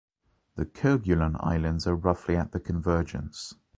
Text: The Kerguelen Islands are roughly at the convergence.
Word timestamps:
The 0.55 0.65
Kerguelen 0.65 1.35
Islands 1.41 1.85
are 1.85 1.95
roughly 1.95 2.35
at 2.35 2.53
the 2.53 2.59
convergence. 2.59 3.53